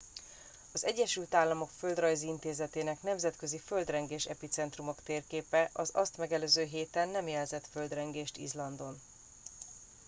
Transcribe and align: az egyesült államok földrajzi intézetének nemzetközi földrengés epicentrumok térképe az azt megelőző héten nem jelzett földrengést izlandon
az 0.73 0.85
egyesült 0.85 1.33
államok 1.33 1.69
földrajzi 1.77 2.27
intézetének 2.27 3.01
nemzetközi 3.01 3.59
földrengés 3.59 4.25
epicentrumok 4.25 5.01
térképe 5.03 5.69
az 5.73 5.89
azt 5.93 6.17
megelőző 6.17 6.63
héten 6.63 7.09
nem 7.09 7.27
jelzett 7.27 7.67
földrengést 7.67 8.37
izlandon 8.37 9.01